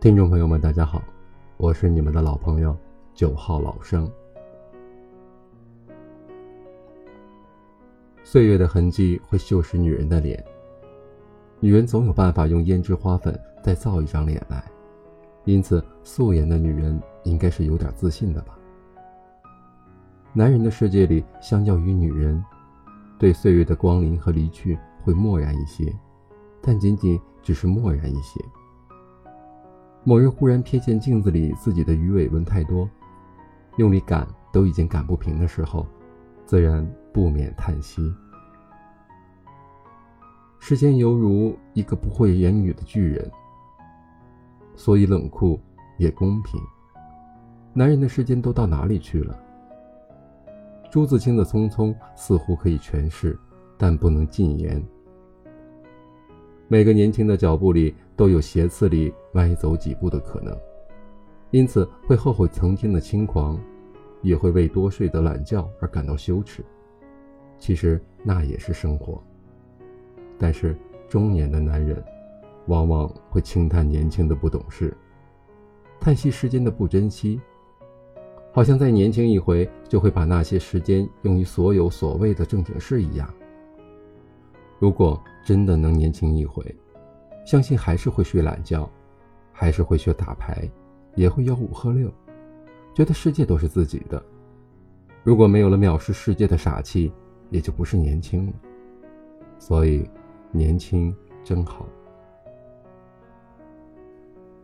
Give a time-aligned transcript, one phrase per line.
[0.00, 1.02] 听众朋友们，大家好，
[1.56, 2.76] 我是你们的老朋友
[3.14, 4.08] 九号老生。
[8.22, 10.42] 岁月的痕迹会锈蚀女人的脸，
[11.58, 14.62] 女人总有办法用胭脂花粉再造一张脸来，
[15.44, 18.56] 因此素颜的女人应该是有点自信的吧。
[20.32, 22.40] 男人的世界里，相较于女人，
[23.18, 25.92] 对岁月的光临和离去会漠然一些，
[26.62, 28.40] 但仅仅只是漠然一些。
[30.08, 32.88] 某人忽然瞥见镜子里自己的鱼尾纹太多，
[33.76, 35.86] 用力赶都已经赶不平的时候，
[36.46, 38.10] 自然不免叹息。
[40.58, 43.30] 时间犹如一个不会言语的巨人，
[44.74, 45.60] 所以冷酷
[45.98, 46.58] 也公平。
[47.74, 49.38] 男人的时间都到哪里去了？
[50.90, 53.38] 朱自清的匆匆似乎可以诠释，
[53.76, 54.82] 但不能尽言。
[56.70, 60.54] 每个年轻的脚步里都有斜刺里歪走几步的可能，
[61.50, 63.58] 因此会后悔曾经的轻狂，
[64.20, 66.62] 也会为多睡的懒觉而感到羞耻。
[67.58, 69.18] 其实那也是生活。
[70.38, 70.76] 但是
[71.08, 72.04] 中年的男人，
[72.66, 74.94] 往往会轻叹年轻的不懂事，
[75.98, 77.40] 叹息时间的不珍惜，
[78.52, 83.32] 好像再年轻一回就会把那些时间用于所有所谓的正经事一样。
[84.78, 86.64] 如果真的能年轻一回，
[87.44, 88.88] 相信还是会睡懒觉，
[89.52, 90.70] 还是会学打牌，
[91.14, 92.12] 也会吆五喝六，
[92.94, 94.22] 觉得世界都是自己的。
[95.24, 97.12] 如果没有了藐视世界的傻气，
[97.50, 98.52] 也就不是年轻了。
[99.58, 100.08] 所以，
[100.52, 101.84] 年轻真好。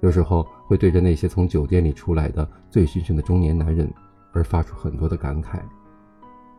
[0.00, 3.90] 有时候会对着那些从酒店里出来的醉醺醺的中年男人，
[4.32, 5.60] 而发出很多的感慨。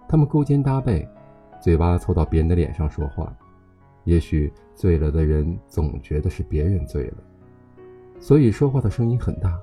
[0.07, 1.07] 他们勾肩搭背，
[1.61, 3.31] 嘴巴凑到别人的脸上说话。
[4.03, 7.17] 也许醉了的人总觉得是别人醉了，
[8.19, 9.59] 所以说话的声音很大。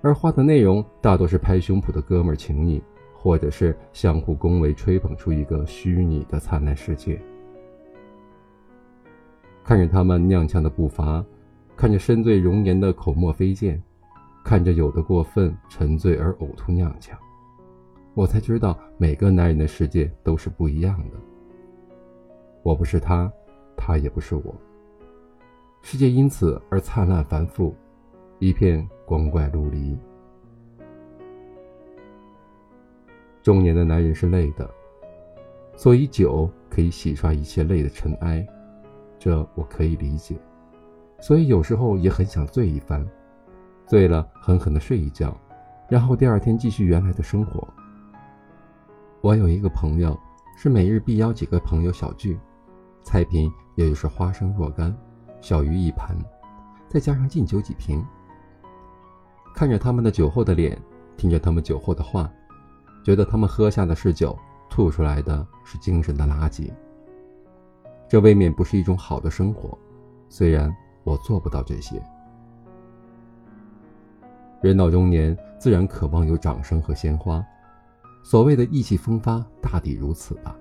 [0.00, 2.82] 而话的内容大多是拍胸脯的哥们情谊，
[3.14, 7.20] 或者是相互恭维、吹捧出一个虚拟的灿烂世界。
[9.62, 11.24] 看着他们踉跄的步伐，
[11.76, 13.80] 看着深醉容颜的口沫飞溅，
[14.42, 17.12] 看着有的过分沉醉而呕吐踉跄，
[18.14, 21.16] 我才知道每个男人的世界都是不一样的。
[22.62, 23.30] 我不是他，
[23.76, 24.54] 他也不是我。
[25.80, 27.74] 世界因此而灿烂繁复，
[28.38, 29.98] 一片光怪陆离。
[33.42, 34.70] 中年的男人是累的，
[35.74, 38.46] 所以酒可以洗刷一切累的尘埃，
[39.18, 40.36] 这我可以理解。
[41.20, 43.04] 所以有时候也很想醉一番，
[43.84, 45.36] 醉了狠狠的睡一觉，
[45.88, 47.66] 然后第二天继续原来的生活。
[49.20, 50.16] 我有一个朋友，
[50.56, 52.38] 是每日必邀几个朋友小聚。
[53.02, 54.96] 菜品也就是花生若干，
[55.40, 56.16] 小鱼一盘，
[56.88, 58.04] 再加上劲酒几瓶。
[59.54, 60.80] 看着他们的酒后的脸，
[61.16, 62.30] 听着他们酒后的话，
[63.04, 64.38] 觉得他们喝下的是酒，
[64.70, 66.72] 吐出来的是精神的垃圾。
[68.08, 69.76] 这未免不是一种好的生活，
[70.28, 72.02] 虽然我做不到这些。
[74.62, 77.44] 人到中年，自然渴望有掌声和鲜花，
[78.22, 80.56] 所谓的意气风发，大抵如此吧。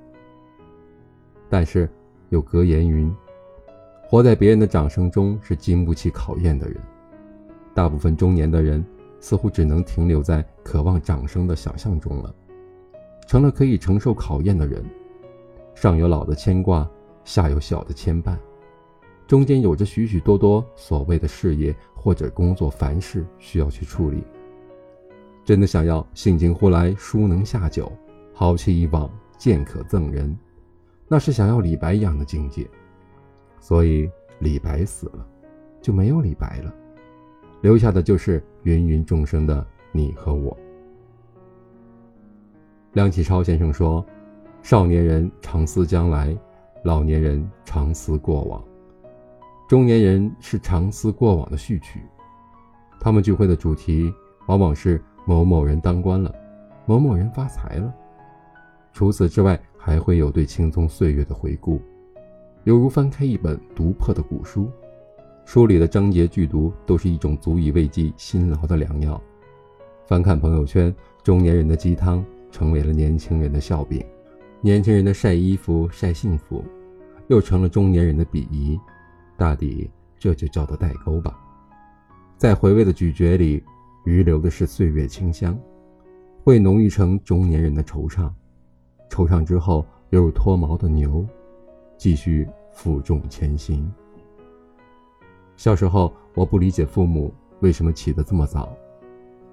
[1.49, 1.89] 但是。
[2.31, 3.13] 有格言云
[4.07, 6.77] ：“活在别人的掌声中是经不起考验的人。”
[7.75, 8.83] 大部分中年的人
[9.19, 12.33] 似乎只能停留在渴望掌声的想象中了，
[13.27, 14.81] 成了可以承受考验的人。
[15.75, 16.89] 上有老的牵挂，
[17.25, 18.37] 下有小的牵绊，
[19.27, 24.23] 中间有着许许多多所谓的事业或者工作凡事需要去处理。
[25.43, 27.91] 真的想要兴尽呼来书能下酒，
[28.33, 30.33] 豪气一往剑可赠人。
[31.13, 32.65] 那是想要李白一样的境界，
[33.59, 35.27] 所以李白死了，
[35.81, 36.73] 就没有李白了，
[37.59, 40.57] 留下的就是芸芸众生的你和我。
[42.93, 44.05] 梁启超先生说
[44.63, 46.33] ：“少年人常思将来，
[46.85, 48.63] 老年人常思过往，
[49.67, 52.01] 中年人是常思过往的序曲。
[53.01, 54.13] 他们聚会的主题
[54.47, 56.33] 往往是某某人当官了，
[56.85, 57.93] 某某人发财了。
[58.93, 61.81] 除此之外。”还会有对青葱岁月的回顾，
[62.65, 64.69] 犹如翻开一本读破的古书，
[65.43, 69.19] 书里的章节剧读都是一种足以慰藉辛劳的良药。
[70.05, 70.93] 翻看朋友圈，
[71.23, 74.05] 中年人的鸡汤成为了年轻人的笑柄，
[74.61, 76.63] 年轻人的晒衣服晒幸福，
[77.27, 78.79] 又成了中年人的鄙夷。
[79.35, 79.89] 大抵
[80.19, 81.35] 这就叫做代沟吧。
[82.37, 83.63] 在回味的咀嚼里，
[84.05, 85.57] 余留的是岁月清香，
[86.43, 88.29] 会浓郁成中年人的惆怅。
[89.11, 91.27] 惆怅之后，犹如脱毛的牛，
[91.97, 93.93] 继续负重前行。
[95.57, 98.73] 小时候，我不理解父母为什么起得这么早，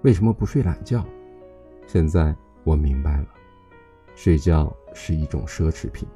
[0.02, 1.04] 为什么不睡懒觉。
[1.88, 2.32] 现在
[2.62, 3.26] 我明白了，
[4.14, 6.06] 睡觉是一种奢侈品，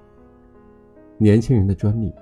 [1.19, 2.15] 年轻人的专利。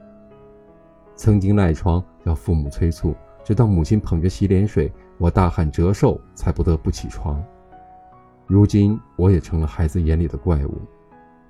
[1.14, 3.14] 曾经赖床要父母催促，
[3.44, 7.44] 直到母亲捧着洗脸水，我大喊折寿，才不得不起床。
[8.46, 10.80] 如今我也成了孩子眼里的怪物，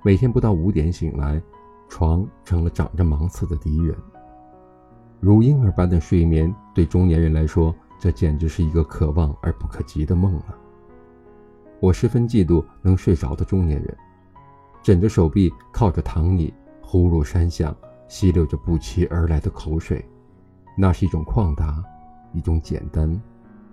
[0.03, 1.41] 每天不到五点醒来，
[1.87, 3.95] 床成了长着芒刺的敌人。
[5.19, 10.55] 如婴儿般的睡眠对中年人来说，这简直是一个可望而不可及的梦了。
[11.79, 13.95] 我十分嫉妒能睡着的中年人，
[14.81, 17.75] 枕着手臂，靠着躺椅，呼噜山响。
[18.07, 20.05] 吸溜着不期而来的口水，
[20.77, 21.81] 那是一种旷达，
[22.33, 23.09] 一种简单，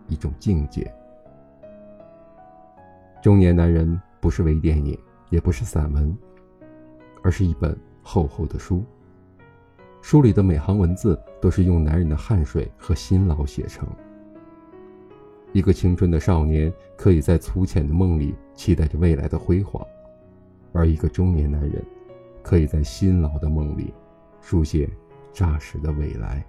[0.06, 0.88] 一种境界。
[3.20, 4.96] 中年男人不是微电影，
[5.30, 6.16] 也不是散文，
[7.22, 8.84] 而是一本厚厚的书。
[10.00, 13.88] 书里的每行文字都是用男人的汗水和辛劳写成。
[15.52, 19.84] 一个青春的少年可以在粗浅的梦里期待着未来的辉煌，
[20.72, 21.84] 而一个中年男人，
[22.42, 23.92] 可以在辛劳的梦里。
[24.40, 24.88] 书写
[25.32, 26.44] 扎实的未来。